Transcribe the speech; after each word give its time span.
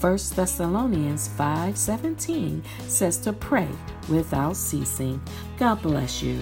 1 0.00 0.34
Thessalonians 0.34 1.28
5:17 1.28 2.62
says 2.88 3.18
to 3.18 3.34
pray 3.34 3.68
without 4.08 4.56
ceasing. 4.56 5.20
God 5.58 5.82
bless 5.82 6.22
you. 6.22 6.38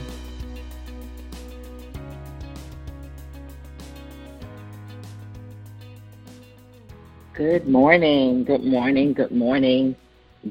Good 7.34 7.66
morning. 7.66 8.44
Good 8.44 8.62
morning. 8.62 9.12
Good 9.12 9.32
morning. 9.32 9.96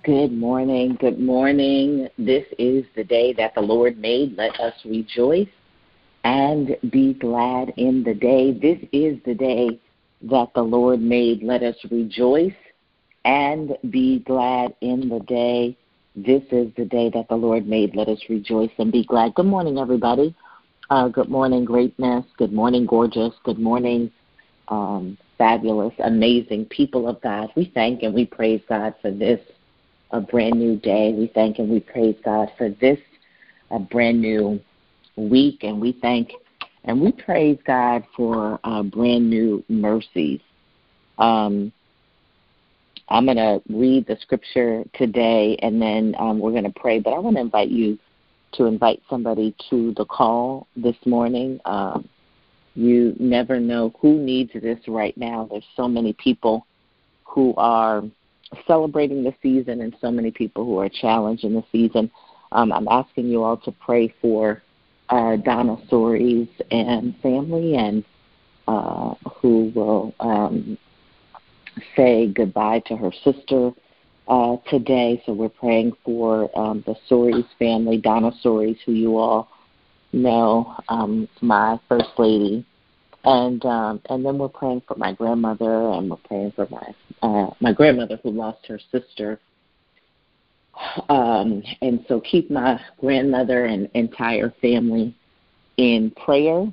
Good 0.03 0.33
morning. 0.33 0.97
Good 0.99 1.17
morning. 1.17 2.09
This 2.17 2.43
is 2.59 2.83
the 2.97 3.05
day 3.05 3.31
that 3.33 3.55
the 3.55 3.61
Lord 3.61 3.97
made. 3.97 4.37
Let 4.37 4.59
us 4.59 4.73
rejoice 4.83 5.47
and 6.25 6.75
be 6.89 7.13
glad 7.13 7.73
in 7.77 8.03
the 8.03 8.13
day. 8.13 8.51
This 8.51 8.79
is 8.91 9.17
the 9.23 9.33
day 9.33 9.79
that 10.23 10.53
the 10.53 10.61
Lord 10.61 11.01
made. 11.01 11.41
Let 11.41 11.63
us 11.63 11.77
rejoice 11.89 12.51
and 13.27 13.77
be 13.89 14.19
glad 14.19 14.73
in 14.79 15.09
the 15.09 15.19
day. 15.19 15.77
This 16.15 16.43
is 16.49 16.73
the 16.77 16.85
day 16.85 17.11
that 17.13 17.27
the 17.27 17.35
Lord 17.35 17.67
made. 17.67 17.93
Let 17.93 18.07
us 18.07 18.19
rejoice 18.29 18.71
and 18.77 18.89
be 18.89 19.03
glad. 19.03 19.35
Good 19.35 19.45
morning, 19.45 19.77
everybody. 19.77 20.33
Uh, 20.89 21.09
good 21.09 21.27
morning, 21.27 21.65
greatness. 21.65 22.23
Good 22.37 22.53
morning, 22.53 22.85
gorgeous. 22.85 23.33
Good 23.43 23.59
morning, 23.59 24.09
um, 24.69 25.17
fabulous, 25.37 25.93
amazing 25.99 26.67
people 26.67 27.05
of 27.09 27.19
God. 27.19 27.49
We 27.57 27.69
thank 27.75 28.01
and 28.01 28.13
we 28.13 28.25
praise 28.25 28.61
God 28.69 28.95
for 29.01 29.11
this 29.11 29.41
a 30.11 30.21
brand 30.21 30.57
new 30.57 30.77
day. 30.77 31.11
We 31.11 31.29
thank 31.35 31.59
and 31.59 31.69
we 31.69 31.81
praise 31.81 32.15
God 32.23 32.49
for 32.57 32.69
this 32.69 32.99
a 33.71 33.79
brand 33.79 34.21
new 34.21 34.57
week, 35.17 35.65
and 35.65 35.81
we 35.81 35.97
thank 36.01 36.31
and 36.85 37.01
we 37.01 37.11
praise 37.11 37.57
God 37.67 38.05
for 38.15 38.57
uh, 38.63 38.83
brand 38.83 39.29
new 39.29 39.65
mercies. 39.67 40.39
Um, 41.17 41.73
I'm 43.09 43.25
going 43.25 43.37
to 43.37 43.61
read 43.69 44.05
the 44.07 44.17
scripture 44.21 44.83
today 44.93 45.57
and 45.61 45.81
then 45.81 46.15
um, 46.19 46.39
we're 46.39 46.51
going 46.51 46.63
to 46.65 46.79
pray. 46.79 46.99
But 46.99 47.11
I 47.11 47.19
want 47.19 47.37
to 47.37 47.41
invite 47.41 47.69
you 47.69 47.97
to 48.53 48.65
invite 48.65 49.01
somebody 49.09 49.55
to 49.69 49.93
the 49.95 50.05
call 50.05 50.67
this 50.75 50.95
morning. 51.05 51.59
Um, 51.65 52.07
you 52.75 53.15
never 53.19 53.59
know 53.59 53.93
who 53.99 54.19
needs 54.19 54.51
this 54.53 54.79
right 54.87 55.17
now. 55.17 55.47
There's 55.49 55.63
so 55.75 55.87
many 55.87 56.13
people 56.13 56.65
who 57.23 57.53
are 57.55 58.03
celebrating 58.65 59.23
the 59.23 59.33
season 59.41 59.81
and 59.81 59.95
so 59.99 60.11
many 60.11 60.31
people 60.31 60.65
who 60.65 60.77
are 60.79 60.89
challenged 60.89 61.43
in 61.43 61.53
the 61.53 61.63
season. 61.71 62.11
Um, 62.51 62.71
I'm 62.71 62.87
asking 62.87 63.27
you 63.27 63.43
all 63.43 63.57
to 63.57 63.71
pray 63.71 64.13
for 64.21 64.61
uh, 65.09 65.37
Donna 65.37 65.77
Soaries 65.89 66.47
and 66.71 67.15
family 67.21 67.75
and 67.75 68.03
uh, 68.67 69.15
who 69.41 69.71
will 69.73 70.13
um, 70.19 70.77
say 71.97 72.27
goodbye 72.27 72.79
to 72.85 72.95
her 72.95 73.11
sister 73.23 73.71
uh, 74.27 74.57
today. 74.69 75.21
So 75.25 75.33
we're 75.33 75.49
praying 75.49 75.93
for 76.05 76.49
um, 76.57 76.83
the 76.85 76.95
Soaries 77.09 77.45
family, 77.59 77.97
Donna 77.97 78.31
Soaries, 78.41 78.77
who 78.85 78.93
you 78.93 79.17
all 79.17 79.49
know, 80.13 80.75
um, 80.87 81.27
my 81.41 81.77
first 81.89 82.09
lady, 82.17 82.65
and 83.25 83.65
um, 83.65 84.01
and 84.09 84.25
then 84.25 84.37
we're 84.37 84.47
praying 84.47 84.83
for 84.87 84.95
my 84.95 85.11
grandmother, 85.13 85.91
and 85.91 86.09
we're 86.09 86.17
praying 86.17 86.53
for 86.55 86.67
my 86.69 86.95
uh, 87.21 87.53
my 87.59 87.73
grandmother 87.73 88.19
who 88.23 88.31
lost 88.31 88.65
her 88.67 88.79
sister. 88.91 89.39
Um, 91.09 91.63
and 91.81 92.05
so 92.07 92.21
keep 92.21 92.51
my 92.51 92.79
grandmother 92.99 93.65
and 93.65 93.89
entire 93.95 94.53
family 94.61 95.15
in 95.77 96.11
prayer, 96.11 96.71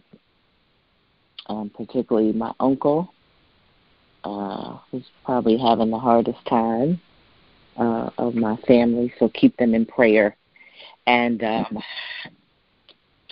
um, 1.46 1.70
particularly 1.74 2.32
my 2.32 2.52
uncle 2.60 3.13
uh, 4.24 4.78
who's 4.90 5.04
probably 5.24 5.58
having 5.58 5.90
the 5.90 5.98
hardest 5.98 6.44
time 6.48 7.00
uh, 7.76 8.10
of 8.18 8.34
my 8.34 8.56
family. 8.66 9.12
So 9.18 9.28
keep 9.28 9.56
them 9.56 9.74
in 9.74 9.86
prayer, 9.86 10.36
and 11.06 11.42
um, 11.42 11.78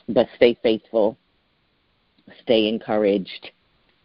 but 0.08 0.28
stay 0.36 0.56
faithful, 0.62 1.16
stay 2.42 2.68
encouraged. 2.68 3.50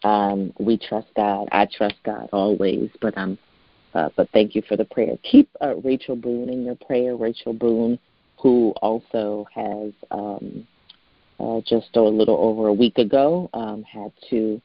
Um, 0.03 0.53
we 0.59 0.78
trust 0.78 1.08
God. 1.16 1.50
I 1.52 1.66
trust 1.66 1.96
God 2.06 2.30
always, 2.31 2.90
but 3.02 3.18
um, 3.18 3.38
uh, 3.94 4.09
but 4.16 4.30
thank 4.31 4.56
you 4.56 4.62
for 4.68 4.78
the 4.78 4.86
prayer. 4.86 5.18
Keep 5.24 5.50
uh, 5.62 5.75
Rachel 5.84 6.16
Boone 6.16 6.50
in 6.50 6.64
your 6.64 6.75
prayer. 6.75 7.16
Rachel 7.16 7.54
Boone, 7.54 8.00
who 8.38 8.74
also 8.81 9.48
has 9.54 9.92
um, 10.12 10.68
uh, 11.40 11.62
just 11.66 11.96
a 11.96 12.02
little 12.02 12.38
over 12.38 12.68
a 12.68 12.74
week 12.74 12.98
ago 12.98 13.50
um, 13.54 13.84
had 13.84 14.12
to 14.30 14.62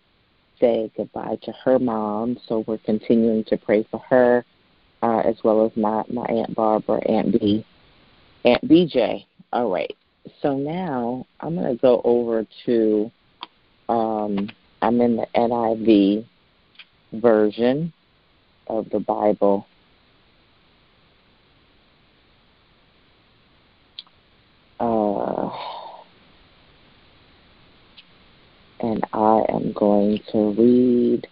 say 0.62 0.90
goodbye 0.96 1.36
to 1.42 1.52
her 1.64 1.78
mom, 1.78 2.38
so 2.46 2.64
we're 2.68 2.78
continuing 2.78 3.42
to 3.44 3.56
pray 3.56 3.84
for 3.90 3.98
her, 4.08 4.44
uh, 5.02 5.18
as 5.18 5.34
well 5.42 5.66
as 5.66 5.76
my, 5.76 6.04
my 6.08 6.24
Aunt 6.26 6.54
Barbara, 6.54 7.00
Aunt 7.08 7.32
B, 7.32 7.66
Aunt 8.44 8.66
BJ. 8.68 9.26
All 9.52 9.70
right. 9.70 9.94
So 10.40 10.56
now 10.56 11.26
I'm 11.40 11.56
going 11.56 11.76
to 11.76 11.82
go 11.82 12.00
over 12.04 12.46
to, 12.66 13.10
um, 13.88 14.48
I'm 14.80 15.00
in 15.00 15.16
the 15.16 15.26
NIV 15.34 16.24
version 17.14 17.92
of 18.68 18.88
the 18.90 19.00
Bible. 19.00 19.66
Uh, 24.78 25.50
and 28.82 29.04
I 29.12 29.31
am 29.54 29.72
going 29.72 30.20
to 30.32 30.54
read 30.58 31.26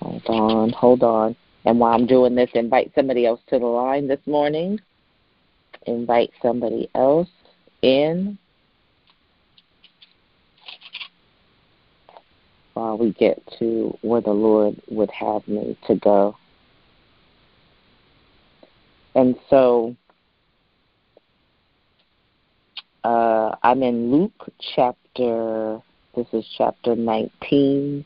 Hold 0.00 0.26
on, 0.26 0.70
hold 0.70 1.02
on. 1.02 1.36
And 1.64 1.78
while 1.78 1.94
I'm 1.94 2.06
doing 2.06 2.34
this, 2.34 2.50
invite 2.54 2.90
somebody 2.94 3.26
else 3.26 3.40
to 3.48 3.58
the 3.58 3.66
line 3.66 4.08
this 4.08 4.20
morning. 4.26 4.80
Invite 5.86 6.30
somebody 6.40 6.88
else 6.94 7.28
in 7.82 8.38
while 12.74 12.96
we 12.96 13.12
get 13.12 13.42
to 13.58 13.96
where 14.00 14.20
the 14.20 14.32
Lord 14.32 14.80
would 14.88 15.10
have 15.10 15.46
me 15.46 15.76
to 15.86 15.96
go. 15.96 16.36
And 19.14 19.36
so 19.50 19.96
uh, 23.04 23.56
I'm 23.70 23.84
in 23.84 24.10
Luke 24.10 24.50
chapter, 24.74 25.80
this 26.16 26.26
is 26.32 26.44
chapter 26.58 26.96
19. 26.96 28.04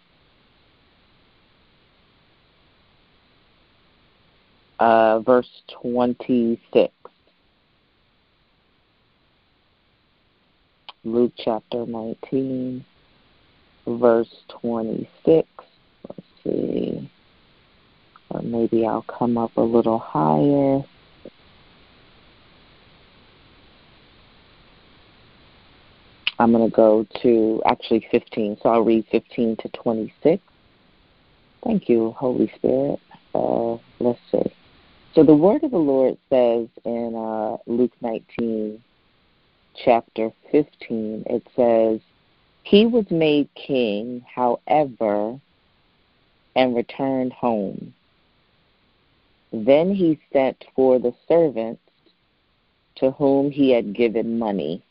Uh, 4.79 5.21
verse 5.21 5.49
26. 5.81 6.93
Luke 11.05 11.33
chapter 11.39 11.87
19, 11.87 12.85
verse 13.87 14.37
26. 14.61 15.49
Let's 16.07 16.23
see. 16.45 17.11
Or 18.29 18.43
maybe 18.43 18.85
I'll 18.85 19.01
come 19.09 19.39
up 19.39 19.57
a 19.57 19.63
little 19.63 19.99
higher. 19.99 20.85
I'm 26.39 26.53
going 26.53 26.69
to 26.69 26.75
go 26.75 27.07
to 27.23 27.63
actually 27.67 28.07
15. 28.11 28.59
So 28.63 28.69
I'll 28.69 28.83
read 28.83 29.07
15 29.11 29.57
to 29.57 29.69
26. 29.69 30.43
Thank 31.63 31.89
you, 31.89 32.11
Holy 32.13 32.53
Spirit. 32.57 33.01
Uh, 33.35 33.79
let's 34.01 34.19
see. 34.31 34.53
So 35.15 35.23
the 35.23 35.35
word 35.35 35.63
of 35.63 35.71
the 35.71 35.77
Lord 35.79 36.19
says 36.29 36.69
in 36.85 37.15
uh, 37.15 37.57
Luke 37.67 37.93
19, 38.01 38.83
chapter 39.85 40.31
15, 40.51 41.25
it 41.27 41.47
says, 41.55 42.01
He 42.65 42.85
was 42.85 43.09
made 43.11 43.49
king, 43.55 44.25
however, 44.33 45.39
and 46.57 46.75
returned 46.75 47.33
home. 47.33 47.95
Then 49.53 49.95
he 49.95 50.19
sent 50.33 50.65
for 50.75 50.99
the 50.99 51.15
servants 51.29 51.81
to 52.97 53.13
whom 53.13 53.51
he 53.51 53.71
had 53.71 53.95
given 53.95 54.39
money 54.39 54.84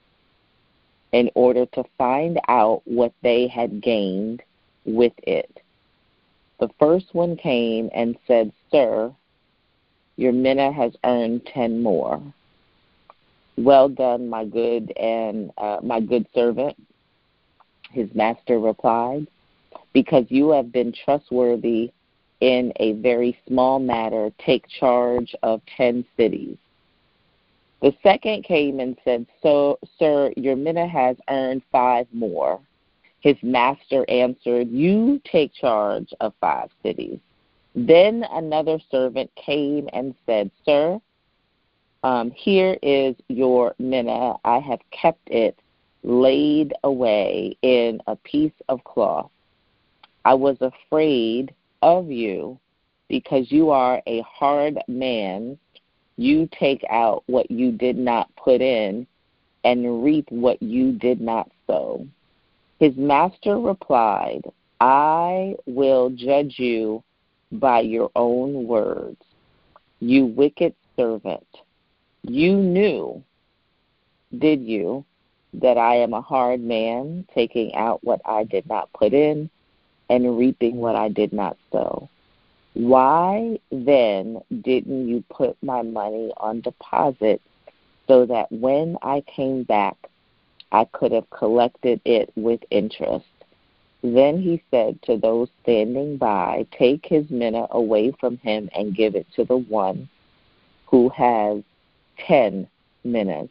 in 1.13 1.30
order 1.36 1.65
to 1.68 1.83
find 1.98 2.39
out 2.50 2.81
what 2.86 3.13
they 3.21 3.48
had 3.48 3.81
gained 3.81 4.42
with 4.83 5.13
it. 5.19 5.62
The 6.60 6.69
first 6.80 7.13
one 7.13 7.38
came 7.38 7.89
and 7.94 8.18
said, 8.27 8.51
Sir, 8.71 9.13
your 10.18 10.33
mina 10.33 10.71
has 10.71 10.94
earned 11.06 11.45
ten 11.45 11.81
more. 11.81 12.21
Well 13.57 13.89
done, 13.89 14.27
my 14.30 14.45
good 14.45 14.92
and 14.98 15.51
uh, 15.57 15.80
my 15.83 16.00
good 16.00 16.25
servant. 16.33 16.75
His 17.92 18.10
master 18.15 18.60
replied, 18.60 19.27
because 19.94 20.25
you 20.30 20.50
have 20.50 20.71
been 20.71 20.92
trustworthy 21.06 21.92
in 22.39 22.74
a 22.77 22.94
very 22.94 23.38
small 23.48 23.80
matter, 23.80 24.31
take 24.44 24.68
charge 24.68 25.36
of 25.44 25.62
ten 25.77 26.04
cities. 26.18 26.57
The 27.84 27.94
second 28.02 28.44
came 28.44 28.80
and 28.80 28.98
said, 29.04 29.26
So, 29.42 29.78
Sir, 30.00 30.32
your 30.38 30.56
mina 30.56 30.88
has 30.88 31.18
earned 31.30 31.64
five 31.70 32.08
more. 32.14 32.62
His 33.20 33.36
master 33.44 34.10
answered, 34.10 34.70
You 34.70 35.20
take 35.30 35.54
charge 35.54 36.14
of 36.22 36.34
five 36.40 36.70
cities. 36.82 37.20
Then 37.76 38.26
another 38.32 38.80
servant 38.90 39.30
came 39.36 39.90
and 39.92 40.16
said, 40.26 40.50
Sir, 40.64 40.98
um, 42.04 42.32
here 42.32 42.78
is 42.82 43.16
your 43.28 43.76
mina. 43.80 44.36
I 44.46 44.60
have 44.60 44.80
kept 44.92 45.30
it 45.30 45.60
laid 46.04 46.74
away 46.86 47.58
in 47.64 48.02
a 48.08 48.16
piece 48.16 48.54
of 48.70 48.82
cloth. 48.86 49.30
I 50.24 50.36
was 50.36 50.56
afraid 50.62 51.54
of 51.82 52.10
you 52.10 52.58
because 53.10 53.52
you 53.52 53.72
are 53.72 54.02
a 54.08 54.22
hard 54.22 54.80
man. 54.88 55.58
You 56.18 56.48
take 56.60 56.83
out 56.89 57.24
what 57.27 57.50
you 57.50 57.71
did 57.71 57.98
not 57.98 58.30
put 58.36 58.62
in 58.62 59.07
and 59.63 60.04
reap 60.04 60.30
what 60.30 60.62
you 60.62 60.92
did 60.94 61.21
not 61.21 61.50
sow. 61.68 62.06
His 62.80 62.95
master 62.98 63.60
replied, 63.60 64.44
I 64.80 65.56
will 65.65 66.10
judge 66.10 66.60
you 66.60 67.04
by 67.51 67.81
your 67.81 68.12
own 68.15 68.68
words. 68.68 69.21
You 70.00 70.25
wicked 70.25 70.75
servant, 70.98 71.48
you 72.24 72.57
knew, 72.57 73.24
did 74.38 74.62
you, 74.62 75.06
that 75.54 75.77
I 75.77 75.95
am 75.95 76.13
a 76.13 76.21
hard 76.21 76.60
man, 76.62 77.25
taking 77.33 77.74
out 77.75 78.04
what 78.04 78.21
I 78.25 78.44
did 78.44 78.68
not 78.68 78.92
put 78.94 79.13
in 79.13 79.50
and 80.10 80.38
reaping 80.38 80.77
what 80.77 80.95
I 80.95 81.10
did 81.10 81.31
not 81.31 81.57
sow? 81.71 82.10
Why 82.74 83.60
then 83.72 84.42
didn't 84.62 85.08
you 85.08 85.24
put 85.30 85.62
my 85.62 85.84
money 85.84 86.31
on 86.38 86.62
deposit 86.62 87.42
so 88.08 88.25
that 88.25 88.52
when 88.52 88.98
I 89.02 89.22
came 89.22 89.64
back, 89.64 89.96
I 90.72 90.86
could 90.86 91.12
have 91.12 91.30
collected 91.30 92.02
it 92.04 92.31
with 92.36 92.62
interest? 92.72 93.25
Then 94.02 94.42
he 94.42 94.62
said 94.72 95.02
to 95.04 95.18
those 95.18 95.50
standing 95.62 96.18
by, 96.18 96.66
Take 96.72 97.06
his 97.06 97.30
mina 97.30 97.68
away 97.72 98.12
from 98.20 98.38
him 98.38 98.70
and 98.75 98.96
give 98.96 99.16
it 99.16 99.28
to 99.36 99.46
the 99.46 99.58
one 99.58 100.10
who 100.88 101.10
has 101.10 101.64
ten 102.18 102.68
minas. 103.04 103.50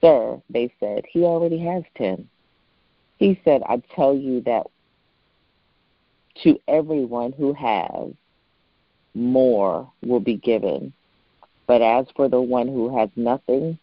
Sir, 0.00 0.40
they 0.48 0.72
said, 0.78 1.04
he 1.10 1.24
already 1.24 1.58
has 1.58 1.82
ten. 1.96 2.28
He 3.18 3.40
said, 3.44 3.62
I 3.68 3.82
tell 3.94 4.14
you 4.14 4.40
that 4.42 4.68
to 6.44 6.58
everyone 6.68 7.32
who 7.32 7.52
has, 7.52 8.12
more 9.18 9.90
will 10.02 10.20
be 10.20 10.36
given. 10.36 10.92
But 11.66 11.82
as 11.82 12.06
for 12.16 12.28
the 12.28 12.40
one 12.40 12.68
who 12.68 12.96
has 12.96 13.10
nothing, 13.16 13.78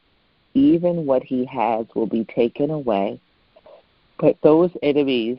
even 0.54 1.06
what 1.06 1.24
he 1.24 1.46
has 1.46 1.86
will 1.94 2.08
be 2.08 2.26
taken 2.26 2.72
away. 2.72 3.20
But 4.18 4.38
those 4.42 4.72
enemies 4.82 5.38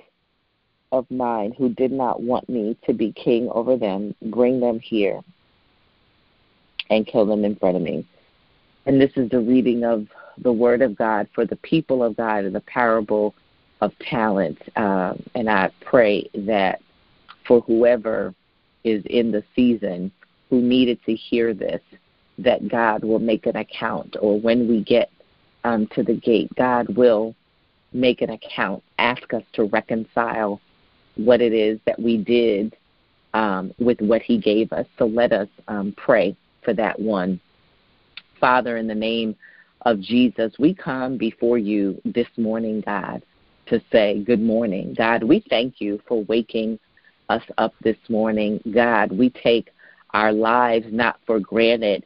of 0.93 1.11
mine 1.11 1.55
who 1.57 1.71
did 1.71 1.91
not 1.91 2.23
want 2.23 2.49
me 2.49 2.77
to 2.87 2.93
be 2.93 3.13
king 3.13 3.49
over 3.51 3.77
them, 3.77 4.15
bring 4.23 4.61
them 4.61 4.79
here 4.79 5.21
and 6.91 7.07
kill 7.07 7.27
them 7.27 7.45
in 7.45 7.57
front 7.57 7.77
of 7.77 7.83
me. 7.83 8.07
And 8.85 9.01
this 9.01 9.11
is 9.17 9.31
the 9.31 9.41
reading 9.41 9.83
of 9.85 10.07
the 10.39 10.53
Word 10.53 10.83
of 10.83 10.97
God 10.97 11.29
for 11.35 11.45
the 11.45 11.57
people 11.57 12.05
of 12.05 12.17
God 12.17 12.45
in 12.45 12.53
the 12.53 12.61
parable 12.61 13.35
of 13.81 13.93
talents. 13.99 14.63
Um, 14.77 15.23
and 15.35 15.51
I 15.51 15.71
pray 15.81 16.31
that 16.35 16.81
for 17.47 17.61
whoever 17.63 18.35
is 18.87 19.05
in 19.07 19.33
the 19.33 19.43
season 19.55 20.11
who 20.49 20.63
needed 20.63 20.99
to 21.05 21.15
hear 21.15 21.53
this, 21.53 21.81
that 22.39 22.69
God 22.69 23.03
will 23.03 23.19
make 23.19 23.47
an 23.47 23.57
account, 23.57 24.17
or 24.21 24.39
when 24.41 24.69
we 24.69 24.85
get 24.85 25.11
um, 25.65 25.89
to 25.89 26.03
the 26.03 26.15
gate, 26.15 26.51
God 26.57 26.97
will 26.97 27.35
make 27.93 28.23
an 28.23 28.31
account, 28.31 28.83
ask 28.99 29.33
us 29.35 29.43
to 29.55 29.65
reconcile 29.65 30.61
what 31.17 31.41
it 31.41 31.53
is 31.53 31.81
that 31.87 31.99
we 31.99 32.19
did 32.19 32.77
um, 33.35 33.73
with 33.79 34.01
what 34.01 34.23
He 34.23 34.39
gave 34.39 34.73
us. 34.73 34.87
So 34.99 35.07
let 35.07 35.33
us 35.33 35.49
um, 35.67 35.95
pray 35.97 36.37
for 36.63 36.73
that 36.75 36.99
one. 36.99 37.41
Father, 38.39 38.77
in 38.77 38.87
the 38.87 38.95
name 38.95 39.35
of 39.83 40.01
Jesus, 40.01 40.53
we 40.59 40.75
come 40.75 41.17
before 41.17 41.59
you 41.59 42.01
this 42.05 42.29
morning, 42.37 42.83
God, 42.85 43.23
to 43.67 43.81
say 43.91 44.23
good 44.23 44.43
morning. 44.43 44.95
God, 44.97 45.23
we 45.23 45.45
thank 45.49 45.81
you 45.81 46.01
for 46.07 46.23
waking 46.25 46.79
us 47.29 47.43
up 47.59 47.75
this 47.83 47.97
morning. 48.09 48.61
God, 48.73 49.13
we 49.13 49.31
take 49.31 49.71
our 50.11 50.33
lives 50.33 50.87
not 50.91 51.19
for 51.27 51.41
granted 51.41 52.05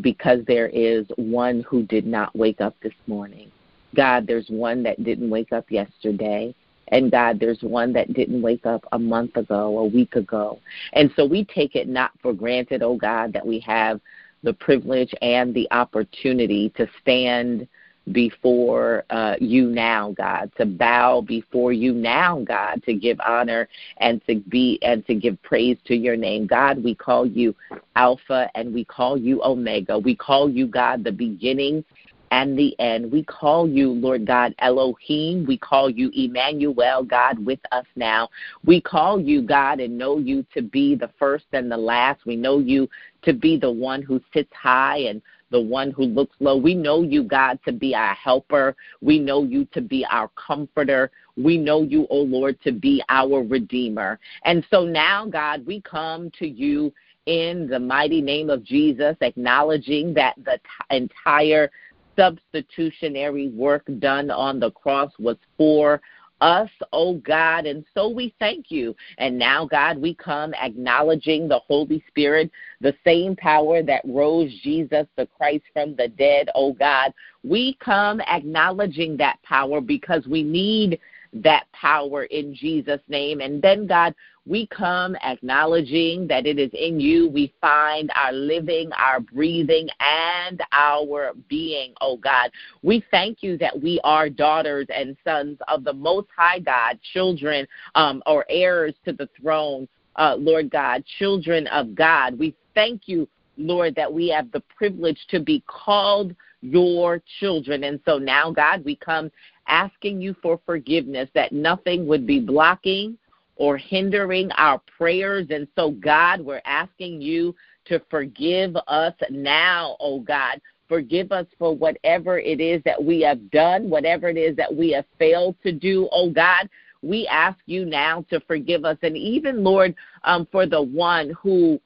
because 0.00 0.40
there 0.46 0.68
is 0.68 1.06
one 1.16 1.64
who 1.68 1.84
did 1.84 2.06
not 2.06 2.34
wake 2.36 2.60
up 2.60 2.74
this 2.82 2.94
morning. 3.06 3.50
God, 3.94 4.26
there's 4.26 4.48
one 4.48 4.82
that 4.82 5.02
didn't 5.04 5.30
wake 5.30 5.52
up 5.52 5.70
yesterday. 5.70 6.54
And 6.88 7.10
God, 7.10 7.40
there's 7.40 7.62
one 7.62 7.92
that 7.94 8.12
didn't 8.12 8.42
wake 8.42 8.66
up 8.66 8.84
a 8.92 8.98
month 8.98 9.36
ago, 9.36 9.78
a 9.78 9.86
week 9.86 10.16
ago. 10.16 10.60
And 10.92 11.10
so 11.16 11.24
we 11.24 11.44
take 11.44 11.76
it 11.76 11.88
not 11.88 12.10
for 12.20 12.32
granted, 12.32 12.82
oh 12.82 12.96
God, 12.96 13.32
that 13.32 13.46
we 13.46 13.58
have 13.60 14.00
the 14.42 14.52
privilege 14.52 15.14
and 15.22 15.54
the 15.54 15.66
opportunity 15.70 16.70
to 16.76 16.86
stand 17.00 17.66
before 18.12 19.04
uh, 19.10 19.34
you 19.40 19.66
now, 19.68 20.12
God, 20.12 20.50
to 20.58 20.66
bow 20.66 21.22
before 21.22 21.72
you 21.72 21.92
now, 21.92 22.40
God, 22.40 22.82
to 22.84 22.94
give 22.94 23.18
honor 23.20 23.68
and 23.98 24.24
to 24.26 24.40
be 24.48 24.78
and 24.82 25.06
to 25.06 25.14
give 25.14 25.40
praise 25.42 25.78
to 25.86 25.96
your 25.96 26.16
name. 26.16 26.46
God, 26.46 26.82
we 26.82 26.94
call 26.94 27.26
you 27.26 27.54
Alpha 27.96 28.50
and 28.54 28.74
we 28.74 28.84
call 28.84 29.16
you 29.16 29.42
Omega. 29.42 29.98
We 29.98 30.14
call 30.14 30.50
you, 30.50 30.66
God, 30.66 31.02
the 31.02 31.12
beginning 31.12 31.84
and 32.30 32.58
the 32.58 32.78
end. 32.80 33.10
We 33.10 33.22
call 33.22 33.68
you, 33.68 33.90
Lord 33.92 34.26
God, 34.26 34.54
Elohim. 34.58 35.46
We 35.46 35.56
call 35.56 35.88
you 35.88 36.10
Emmanuel, 36.14 37.04
God, 37.04 37.38
with 37.44 37.60
us 37.70 37.86
now. 37.96 38.28
We 38.64 38.80
call 38.80 39.20
you, 39.20 39.40
God, 39.40 39.78
and 39.80 39.96
know 39.96 40.18
you 40.18 40.44
to 40.52 40.60
be 40.60 40.94
the 40.94 41.10
first 41.18 41.46
and 41.52 41.70
the 41.70 41.76
last. 41.76 42.26
We 42.26 42.36
know 42.36 42.58
you 42.58 42.88
to 43.22 43.32
be 43.32 43.56
the 43.56 43.70
one 43.70 44.02
who 44.02 44.20
sits 44.32 44.52
high 44.52 44.98
and 44.98 45.22
the 45.54 45.60
one 45.60 45.92
who 45.92 46.02
looks 46.02 46.34
low. 46.40 46.56
We 46.56 46.74
know 46.74 47.02
you, 47.02 47.22
God, 47.22 47.60
to 47.64 47.72
be 47.72 47.94
our 47.94 48.12
helper. 48.14 48.74
We 49.00 49.20
know 49.20 49.44
you 49.44 49.66
to 49.66 49.80
be 49.80 50.04
our 50.10 50.28
comforter. 50.34 51.12
We 51.36 51.58
know 51.58 51.82
you, 51.82 52.08
O 52.10 52.18
oh 52.18 52.22
Lord, 52.22 52.60
to 52.62 52.72
be 52.72 53.04
our 53.08 53.44
redeemer. 53.44 54.18
And 54.44 54.66
so 54.68 54.84
now, 54.84 55.26
God, 55.26 55.64
we 55.64 55.80
come 55.80 56.32
to 56.40 56.48
you 56.48 56.92
in 57.26 57.68
the 57.68 57.78
mighty 57.78 58.20
name 58.20 58.50
of 58.50 58.64
Jesus, 58.64 59.16
acknowledging 59.20 60.12
that 60.14 60.34
the 60.44 60.58
t- 60.58 60.96
entire 60.96 61.70
substitutionary 62.16 63.46
work 63.50 63.84
done 64.00 64.32
on 64.32 64.58
the 64.58 64.72
cross 64.72 65.12
was 65.20 65.36
for 65.56 66.00
us, 66.44 66.68
oh 66.92 67.14
God. 67.14 67.64
And 67.64 67.84
so 67.94 68.08
we 68.08 68.34
thank 68.38 68.70
you. 68.70 68.94
And 69.16 69.38
now, 69.38 69.64
God, 69.64 69.96
we 69.96 70.14
come 70.14 70.52
acknowledging 70.54 71.48
the 71.48 71.58
Holy 71.60 72.04
Spirit, 72.06 72.50
the 72.82 72.94
same 73.02 73.34
power 73.34 73.82
that 73.82 74.02
rose 74.04 74.52
Jesus 74.62 75.06
the 75.16 75.26
Christ 75.26 75.64
from 75.72 75.96
the 75.96 76.08
dead, 76.08 76.50
oh 76.54 76.74
God. 76.74 77.14
We 77.42 77.78
come 77.80 78.20
acknowledging 78.20 79.16
that 79.16 79.42
power 79.42 79.80
because 79.80 80.26
we 80.26 80.42
need 80.42 81.00
that 81.32 81.64
power 81.72 82.24
in 82.24 82.54
Jesus' 82.54 83.00
name. 83.08 83.40
And 83.40 83.60
then, 83.62 83.86
God, 83.86 84.14
we 84.46 84.66
come 84.66 85.16
acknowledging 85.16 86.26
that 86.28 86.46
it 86.46 86.58
is 86.58 86.70
in 86.74 87.00
you 87.00 87.28
we 87.28 87.52
find 87.60 88.10
our 88.14 88.32
living, 88.32 88.90
our 88.92 89.20
breathing, 89.20 89.88
and 90.00 90.62
our 90.72 91.32
being, 91.48 91.94
oh 92.00 92.16
God. 92.16 92.50
We 92.82 93.04
thank 93.10 93.42
you 93.42 93.56
that 93.58 93.80
we 93.80 94.00
are 94.04 94.28
daughters 94.28 94.86
and 94.94 95.16
sons 95.24 95.58
of 95.68 95.84
the 95.84 95.92
Most 95.92 96.28
High 96.36 96.58
God, 96.58 96.98
children 97.12 97.66
um, 97.94 98.22
or 98.26 98.44
heirs 98.48 98.94
to 99.04 99.12
the 99.12 99.28
throne 99.40 99.88
uh, 100.16 100.36
Lord 100.38 100.70
God, 100.70 101.04
children 101.18 101.66
of 101.68 101.94
God. 101.94 102.38
We 102.38 102.54
thank 102.74 103.02
you, 103.06 103.28
Lord, 103.56 103.94
that 103.96 104.12
we 104.12 104.28
have 104.28 104.50
the 104.52 104.62
privilege 104.76 105.18
to 105.30 105.40
be 105.40 105.62
called 105.66 106.34
your 106.60 107.20
children. 107.40 107.84
And 107.84 108.00
so 108.04 108.18
now, 108.18 108.50
God, 108.50 108.84
we 108.84 108.96
come 108.96 109.30
asking 109.68 110.20
you 110.20 110.34
for 110.42 110.60
forgiveness, 110.66 111.28
that 111.34 111.52
nothing 111.52 112.06
would 112.06 112.26
be 112.26 112.40
blocking 112.40 113.18
or 113.56 113.76
hindering 113.76 114.50
our 114.52 114.80
prayers. 114.98 115.46
And 115.50 115.68
so, 115.76 115.90
God, 115.90 116.40
we're 116.40 116.62
asking 116.64 117.20
you 117.20 117.54
to 117.86 118.00
forgive 118.10 118.76
us 118.88 119.14
now, 119.30 119.96
oh 120.00 120.20
God. 120.20 120.60
Forgive 120.88 121.32
us 121.32 121.46
for 121.58 121.74
whatever 121.74 122.38
it 122.38 122.60
is 122.60 122.82
that 122.84 123.02
we 123.02 123.20
have 123.22 123.50
done, 123.50 123.88
whatever 123.88 124.28
it 124.28 124.36
is 124.36 124.54
that 124.56 124.74
we 124.74 124.90
have 124.90 125.06
failed 125.18 125.56
to 125.62 125.72
do, 125.72 126.08
oh 126.12 126.30
God. 126.30 126.68
We 127.02 127.26
ask 127.26 127.58
you 127.66 127.84
now 127.84 128.24
to 128.30 128.40
forgive 128.40 128.84
us. 128.84 128.96
And 129.02 129.16
even, 129.16 129.62
Lord, 129.62 129.94
um, 130.24 130.46
for 130.50 130.66
the 130.66 130.82
one 130.82 131.34
who 131.40 131.80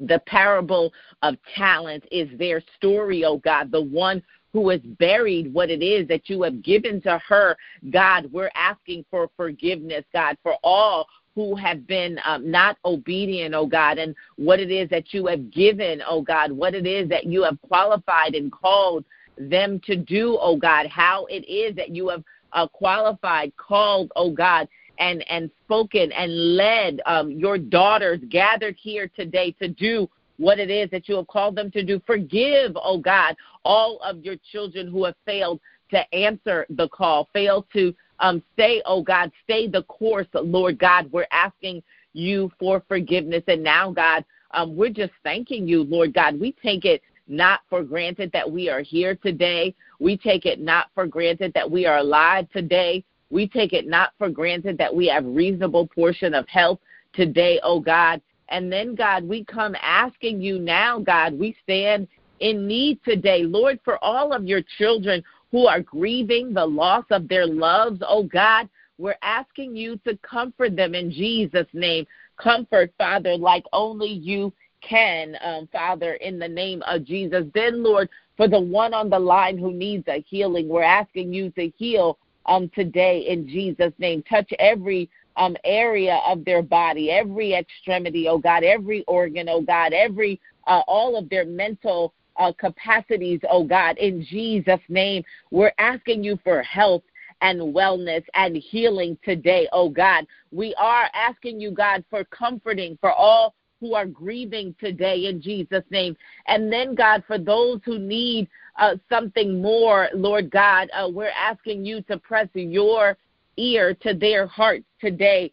the 0.00 0.20
parable 0.26 0.92
of 1.22 1.36
talent 1.56 2.04
is 2.10 2.28
their 2.38 2.62
story, 2.76 3.24
oh 3.24 3.38
God, 3.38 3.70
the 3.70 3.80
one 3.80 4.22
who 4.56 4.70
has 4.70 4.80
buried 4.80 5.52
what 5.52 5.68
it 5.68 5.82
is 5.82 6.08
that 6.08 6.30
you 6.30 6.40
have 6.40 6.62
given 6.62 6.98
to 7.02 7.20
her. 7.28 7.54
God, 7.90 8.32
we're 8.32 8.50
asking 8.54 9.04
for 9.10 9.28
forgiveness, 9.36 10.02
God, 10.14 10.38
for 10.42 10.54
all 10.64 11.06
who 11.34 11.54
have 11.54 11.86
been 11.86 12.18
um, 12.24 12.50
not 12.50 12.78
obedient, 12.86 13.54
oh 13.54 13.66
God, 13.66 13.98
and 13.98 14.14
what 14.36 14.58
it 14.58 14.70
is 14.70 14.88
that 14.88 15.12
you 15.12 15.26
have 15.26 15.50
given, 15.50 16.00
oh 16.08 16.22
God, 16.22 16.50
what 16.50 16.74
it 16.74 16.86
is 16.86 17.06
that 17.10 17.26
you 17.26 17.42
have 17.42 17.60
qualified 17.60 18.34
and 18.34 18.50
called 18.50 19.04
them 19.36 19.78
to 19.84 19.94
do, 19.94 20.38
oh 20.40 20.56
God, 20.56 20.86
how 20.86 21.26
it 21.26 21.46
is 21.46 21.76
that 21.76 21.90
you 21.90 22.08
have 22.08 22.24
uh, 22.54 22.66
qualified, 22.66 23.54
called, 23.58 24.10
oh 24.16 24.30
God, 24.30 24.66
and 24.98 25.22
and 25.28 25.50
spoken 25.66 26.10
and 26.12 26.56
led 26.56 27.02
um, 27.04 27.30
your 27.30 27.58
daughters 27.58 28.20
gathered 28.30 28.76
here 28.80 29.10
today 29.14 29.50
to 29.60 29.68
do 29.68 30.08
what 30.38 30.58
it 30.58 30.70
is 30.70 30.90
that 30.90 31.08
you 31.08 31.16
have 31.16 31.26
called 31.26 31.56
them 31.56 31.70
to 31.72 31.82
do. 31.82 32.00
Forgive, 32.06 32.72
oh 32.76 32.98
God, 32.98 33.36
all 33.64 33.98
of 34.04 34.24
your 34.24 34.36
children 34.52 34.88
who 34.88 35.04
have 35.04 35.16
failed 35.24 35.60
to 35.90 36.14
answer 36.14 36.66
the 36.70 36.88
call, 36.88 37.28
failed 37.32 37.66
to 37.72 37.94
um, 38.20 38.42
stay, 38.54 38.82
oh 38.86 39.02
God, 39.02 39.30
stay 39.44 39.68
the 39.68 39.82
course, 39.84 40.26
Lord 40.34 40.78
God. 40.78 41.10
We're 41.12 41.26
asking 41.30 41.82
you 42.12 42.50
for 42.58 42.82
forgiveness. 42.88 43.42
And 43.46 43.62
now, 43.62 43.92
God, 43.92 44.24
um, 44.52 44.76
we're 44.76 44.90
just 44.90 45.12
thanking 45.22 45.68
you, 45.68 45.82
Lord 45.84 46.14
God. 46.14 46.40
We 46.40 46.52
take 46.62 46.84
it 46.84 47.02
not 47.28 47.60
for 47.68 47.82
granted 47.82 48.30
that 48.32 48.50
we 48.50 48.68
are 48.68 48.80
here 48.80 49.16
today. 49.16 49.74
We 49.98 50.16
take 50.16 50.46
it 50.46 50.60
not 50.60 50.86
for 50.94 51.06
granted 51.06 51.52
that 51.54 51.70
we 51.70 51.86
are 51.86 51.98
alive 51.98 52.48
today. 52.52 53.04
We 53.30 53.48
take 53.48 53.72
it 53.72 53.86
not 53.86 54.12
for 54.18 54.28
granted 54.30 54.78
that 54.78 54.94
we 54.94 55.08
have 55.08 55.24
reasonable 55.26 55.88
portion 55.88 56.34
of 56.34 56.48
health 56.48 56.78
today, 57.12 57.60
oh 57.62 57.80
God. 57.80 58.20
And 58.48 58.72
then, 58.72 58.94
God, 58.94 59.24
we 59.24 59.44
come 59.44 59.74
asking 59.80 60.40
you 60.40 60.58
now, 60.58 60.98
God, 60.98 61.38
we 61.38 61.56
stand 61.62 62.08
in 62.40 62.66
need 62.66 63.00
today, 63.04 63.42
Lord, 63.44 63.80
for 63.84 64.02
all 64.04 64.32
of 64.32 64.44
your 64.44 64.62
children 64.78 65.22
who 65.50 65.66
are 65.66 65.80
grieving 65.80 66.52
the 66.52 66.66
loss 66.66 67.04
of 67.10 67.28
their 67.28 67.46
loves, 67.46 68.00
oh 68.06 68.22
God. 68.22 68.68
We're 68.98 69.16
asking 69.22 69.76
you 69.76 69.98
to 70.06 70.16
comfort 70.18 70.74
them 70.74 70.94
in 70.94 71.10
Jesus' 71.10 71.66
name. 71.72 72.06
Comfort, 72.38 72.92
Father, 72.96 73.36
like 73.36 73.64
only 73.72 74.08
you 74.08 74.52
can, 74.80 75.36
um, 75.42 75.68
Father, 75.72 76.14
in 76.14 76.38
the 76.38 76.48
name 76.48 76.82
of 76.86 77.04
Jesus. 77.04 77.44
Then, 77.54 77.82
Lord, 77.82 78.08
for 78.36 78.48
the 78.48 78.60
one 78.60 78.94
on 78.94 79.10
the 79.10 79.18
line 79.18 79.58
who 79.58 79.72
needs 79.72 80.06
a 80.08 80.24
healing, 80.28 80.68
we're 80.68 80.82
asking 80.82 81.32
you 81.32 81.50
to 81.52 81.68
heal 81.76 82.18
um, 82.46 82.70
today 82.74 83.26
in 83.28 83.48
Jesus' 83.48 83.92
name. 83.98 84.22
Touch 84.22 84.50
every 84.58 85.10
um, 85.36 85.56
area 85.64 86.20
of 86.26 86.44
their 86.44 86.62
body, 86.62 87.10
every 87.10 87.54
extremity, 87.54 88.28
oh 88.28 88.38
God, 88.38 88.64
every 88.64 89.04
organ, 89.06 89.48
oh 89.48 89.60
God, 89.60 89.92
every 89.92 90.40
uh, 90.66 90.82
all 90.86 91.16
of 91.16 91.28
their 91.28 91.44
mental 91.44 92.12
uh, 92.38 92.52
capacities, 92.58 93.40
oh 93.50 93.64
God, 93.64 93.96
in 93.98 94.24
Jesus' 94.24 94.80
name. 94.88 95.22
We're 95.50 95.72
asking 95.78 96.24
you 96.24 96.38
for 96.44 96.62
health 96.62 97.02
and 97.40 97.74
wellness 97.74 98.24
and 98.34 98.56
healing 98.56 99.18
today, 99.24 99.68
oh 99.72 99.88
God. 99.88 100.26
We 100.52 100.74
are 100.76 101.08
asking 101.14 101.60
you, 101.60 101.70
God, 101.70 102.04
for 102.10 102.24
comforting 102.24 102.98
for 103.00 103.12
all 103.12 103.54
who 103.80 103.94
are 103.94 104.06
grieving 104.06 104.74
today 104.80 105.26
in 105.26 105.40
Jesus' 105.40 105.84
name. 105.90 106.16
And 106.46 106.72
then, 106.72 106.94
God, 106.94 107.22
for 107.26 107.38
those 107.38 107.80
who 107.84 107.98
need 107.98 108.48
uh, 108.78 108.96
something 109.10 109.60
more, 109.60 110.08
Lord 110.14 110.50
God, 110.50 110.88
uh, 110.94 111.08
we're 111.10 111.28
asking 111.28 111.84
you 111.84 112.00
to 112.02 112.16
press 112.16 112.48
your 112.54 113.18
ear 113.56 113.94
to 114.02 114.14
their 114.14 114.46
hearts 114.46 114.86
today. 115.00 115.52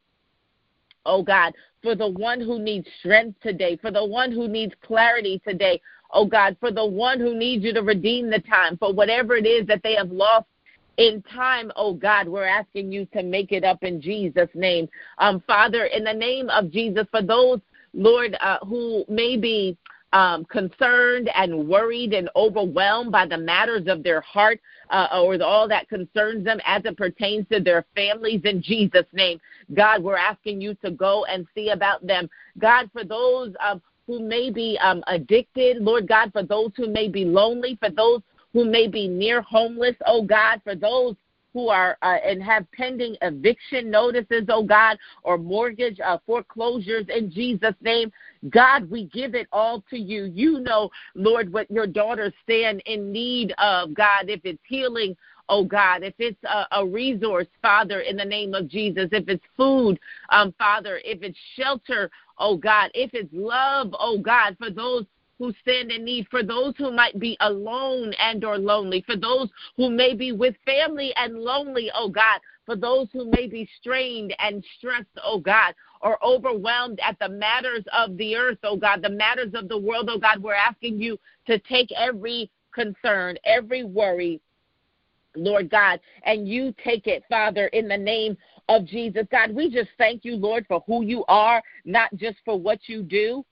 Oh 1.05 1.23
God, 1.23 1.53
for 1.81 1.95
the 1.95 2.07
one 2.07 2.39
who 2.39 2.59
needs 2.59 2.87
strength 2.99 3.39
today, 3.41 3.77
for 3.81 3.91
the 3.91 4.05
one 4.05 4.31
who 4.31 4.47
needs 4.47 4.73
clarity 4.81 5.41
today, 5.45 5.81
oh 6.11 6.25
God, 6.25 6.55
for 6.59 6.71
the 6.71 6.85
one 6.85 7.19
who 7.19 7.35
needs 7.35 7.63
you 7.63 7.73
to 7.73 7.81
redeem 7.81 8.29
the 8.29 8.39
time, 8.39 8.77
for 8.77 8.93
whatever 8.93 9.35
it 9.35 9.45
is 9.45 9.67
that 9.67 9.81
they 9.83 9.95
have 9.95 10.11
lost 10.11 10.47
in 10.97 11.23
time, 11.23 11.71
oh 11.75 11.93
God, 11.93 12.27
we're 12.27 12.45
asking 12.45 12.91
you 12.91 13.05
to 13.07 13.23
make 13.23 13.51
it 13.51 13.63
up 13.63 13.83
in 13.83 14.01
Jesus' 14.01 14.49
name. 14.53 14.87
Um, 15.17 15.43
Father, 15.45 15.85
in 15.85 16.03
the 16.03 16.13
name 16.13 16.49
of 16.49 16.71
Jesus, 16.71 17.07
for 17.11 17.21
those, 17.21 17.59
Lord, 17.93 18.37
uh, 18.39 18.59
who 18.65 19.03
may 19.07 19.37
be 19.37 19.77
um, 20.13 20.45
concerned 20.45 21.29
and 21.35 21.67
worried 21.67 22.13
and 22.13 22.29
overwhelmed 22.35 23.11
by 23.11 23.25
the 23.25 23.37
matters 23.37 23.87
of 23.87 24.03
their 24.03 24.21
heart 24.21 24.61
uh, 24.91 25.07
or 25.13 25.41
all 25.41 25.67
that 25.67 25.89
concerns 25.89 26.45
them 26.45 26.59
as 26.65 26.83
it 26.85 26.95
pertains 26.95 27.45
to 27.51 27.59
their 27.59 27.85
families 27.95 28.41
in 28.45 28.61
Jesus' 28.61 29.05
name. 29.11 29.41
God, 29.73 30.03
we're 30.03 30.15
asking 30.15 30.61
you 30.61 30.75
to 30.75 30.91
go 30.91 31.25
and 31.25 31.47
see 31.55 31.69
about 31.69 32.05
them. 32.05 32.29
God, 32.59 32.89
for 32.93 33.03
those 33.03 33.53
um, 33.59 33.81
who 34.07 34.19
may 34.19 34.51
be 34.51 34.77
um, 34.81 35.03
addicted, 35.07 35.81
Lord 35.81 36.07
God, 36.07 36.31
for 36.31 36.43
those 36.43 36.71
who 36.77 36.87
may 36.87 37.07
be 37.07 37.25
lonely, 37.25 37.77
for 37.79 37.89
those 37.89 38.21
who 38.53 38.65
may 38.65 38.87
be 38.87 39.07
near 39.07 39.41
homeless, 39.41 39.95
oh 40.05 40.23
God, 40.23 40.61
for 40.63 40.75
those 40.75 41.15
who 41.53 41.69
are 41.69 41.97
uh, 42.01 42.17
and 42.25 42.41
have 42.41 42.69
pending 42.71 43.15
eviction 43.21 43.89
notices, 43.89 44.43
oh 44.49 44.63
God, 44.63 44.97
or 45.23 45.37
mortgage 45.37 45.99
uh, 45.99 46.17
foreclosures 46.25 47.05
in 47.15 47.31
Jesus' 47.31 47.75
name. 47.81 48.11
God, 48.49 48.89
we 48.89 49.05
give 49.05 49.35
it 49.35 49.47
all 49.51 49.83
to 49.89 49.97
you. 49.97 50.25
You 50.25 50.59
know, 50.59 50.89
Lord, 51.15 51.51
what 51.53 51.69
your 51.69 51.87
daughters 51.87 52.33
stand 52.43 52.81
in 52.85 53.11
need 53.11 53.53
of, 53.57 53.93
God, 53.93 54.29
if 54.29 54.41
it's 54.43 54.61
healing. 54.67 55.15
Oh 55.49 55.65
God, 55.65 56.03
if 56.03 56.13
it's 56.19 56.41
a, 56.45 56.79
a 56.79 56.85
resource, 56.85 57.47
Father, 57.61 57.99
in 57.99 58.15
the 58.15 58.23
name 58.23 58.53
of 58.53 58.69
Jesus, 58.69 59.09
if 59.11 59.27
it's 59.27 59.43
food, 59.57 59.99
um, 60.29 60.53
Father, 60.57 61.01
if 61.03 61.21
it's 61.21 61.37
shelter, 61.57 62.09
oh 62.39 62.55
God, 62.55 62.91
if 62.93 63.13
it's 63.13 63.29
love, 63.33 63.93
oh 63.99 64.17
God, 64.17 64.55
for 64.57 64.69
those 64.69 65.05
who 65.43 65.53
stand 65.61 65.91
in 65.91 66.05
need, 66.05 66.25
for 66.31 66.41
those 66.41 66.73
who 66.77 66.89
might 66.89 67.19
be 67.19 67.35
alone 67.41 68.13
and 68.17 68.45
or 68.45 68.57
lonely, 68.57 69.03
for 69.05 69.17
those 69.17 69.49
who 69.75 69.89
may 69.89 70.13
be 70.13 70.31
with 70.31 70.55
family 70.65 71.13
and 71.17 71.37
lonely, 71.37 71.91
oh 71.93 72.07
God, 72.07 72.39
for 72.65 72.77
those 72.77 73.09
who 73.11 73.29
may 73.29 73.47
be 73.47 73.67
strained 73.77 74.33
and 74.39 74.63
stressed, 74.77 75.05
oh 75.21 75.39
God, 75.39 75.75
or 76.01 76.17
overwhelmed 76.25 76.97
at 77.03 77.19
the 77.19 77.27
matters 77.27 77.83
of 77.91 78.15
the 78.15 78.37
earth, 78.37 78.57
oh 78.63 78.77
God, 78.77 79.01
the 79.01 79.09
matters 79.09 79.53
of 79.53 79.67
the 79.67 79.77
world, 79.77 80.09
oh 80.09 80.17
God, 80.17 80.41
we're 80.41 80.53
asking 80.53 80.97
you 80.97 81.19
to 81.47 81.59
take 81.59 81.91
every 81.91 82.49
concern, 82.73 83.35
every 83.43 83.83
worry, 83.83 84.39
Lord 85.35 85.69
God, 85.69 85.99
and 86.25 86.47
you 86.47 86.73
take 86.81 87.05
it, 87.05 87.25
Father, 87.27 87.67
in 87.67 87.89
the 87.89 87.97
name 87.97 88.37
of 88.69 88.85
Jesus. 88.85 89.27
God, 89.29 89.53
we 89.53 89.69
just 89.69 89.89
thank 89.97 90.23
you, 90.23 90.37
Lord, 90.37 90.65
for 90.69 90.81
who 90.87 91.03
you 91.03 91.25
are, 91.27 91.61
not 91.83 92.15
just 92.15 92.37
for 92.45 92.57
what 92.57 92.79
you 92.87 93.03
do. 93.03 93.43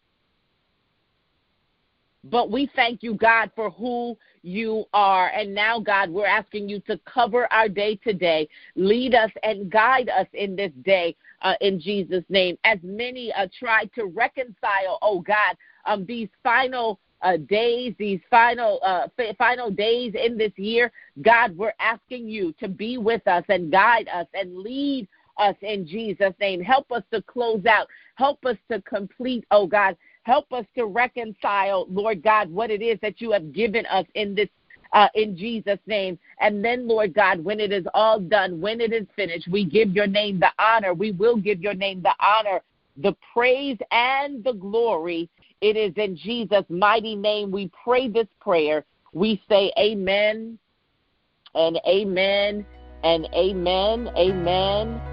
But 2.23 2.51
we 2.51 2.69
thank 2.75 3.01
you, 3.01 3.15
God, 3.15 3.51
for 3.55 3.71
who 3.71 4.15
you 4.43 4.85
are. 4.93 5.29
And 5.29 5.53
now, 5.55 5.79
God, 5.79 6.09
we're 6.09 6.27
asking 6.27 6.69
you 6.69 6.79
to 6.81 6.99
cover 7.05 7.51
our 7.51 7.67
day 7.67 7.95
today. 7.95 8.47
Lead 8.75 9.15
us 9.15 9.31
and 9.43 9.71
guide 9.71 10.09
us 10.09 10.27
in 10.33 10.55
this 10.55 10.71
day 10.83 11.15
uh, 11.41 11.55
in 11.61 11.79
Jesus' 11.79 12.23
name. 12.29 12.57
As 12.63 12.77
many 12.83 13.33
uh, 13.33 13.47
try 13.57 13.85
to 13.95 14.05
reconcile, 14.05 14.99
oh 15.01 15.21
God, 15.21 15.55
um, 15.85 16.05
these 16.05 16.29
final 16.43 16.99
uh, 17.23 17.37
days, 17.37 17.93
these 17.97 18.19
final 18.29 18.79
uh, 18.83 19.07
f- 19.17 19.35
final 19.37 19.71
days 19.71 20.13
in 20.13 20.37
this 20.37 20.53
year, 20.57 20.91
God, 21.21 21.55
we're 21.55 21.73
asking 21.79 22.27
you 22.27 22.53
to 22.59 22.67
be 22.67 22.97
with 22.97 23.27
us 23.27 23.43
and 23.49 23.71
guide 23.71 24.07
us 24.13 24.27
and 24.33 24.57
lead 24.57 25.07
us 25.37 25.55
in 25.61 25.87
Jesus' 25.87 26.33
name. 26.39 26.61
Help 26.61 26.91
us 26.91 27.03
to 27.11 27.21
close 27.23 27.65
out. 27.65 27.87
Help 28.15 28.45
us 28.45 28.57
to 28.71 28.81
complete, 28.81 29.45
oh 29.51 29.65
God, 29.65 29.95
Help 30.23 30.51
us 30.53 30.65
to 30.75 30.85
reconcile, 30.85 31.87
Lord 31.89 32.21
God, 32.21 32.49
what 32.51 32.69
it 32.69 32.81
is 32.81 32.99
that 33.01 33.21
you 33.21 33.31
have 33.31 33.53
given 33.53 33.85
us 33.87 34.05
in 34.15 34.35
this 34.35 34.49
uh, 34.93 35.07
in 35.15 35.37
Jesus' 35.37 35.79
name. 35.87 36.19
And 36.39 36.63
then, 36.63 36.87
Lord 36.87 37.13
God, 37.13 37.43
when 37.43 37.59
it 37.59 37.71
is 37.71 37.85
all 37.93 38.19
done, 38.19 38.59
when 38.59 38.81
it 38.81 38.91
is 38.91 39.07
finished, 39.15 39.47
we 39.47 39.63
give 39.65 39.91
your 39.91 40.07
name 40.07 40.39
the 40.39 40.51
honor. 40.59 40.93
We 40.93 41.11
will 41.11 41.37
give 41.37 41.61
your 41.61 41.73
name 41.73 42.01
the 42.01 42.13
honor, 42.19 42.61
the 42.97 43.15
praise, 43.33 43.77
and 43.91 44.43
the 44.43 44.53
glory. 44.53 45.29
It 45.61 45.77
is 45.77 45.93
in 45.95 46.17
Jesus' 46.17 46.65
mighty 46.69 47.15
name 47.15 47.51
we 47.51 47.71
pray 47.83 48.09
this 48.09 48.27
prayer. 48.39 48.83
We 49.13 49.41
say 49.47 49.71
amen 49.77 50.57
and 51.55 51.79
amen 51.87 52.65
and 53.03 53.27
amen, 53.33 54.09
amen 54.17 55.10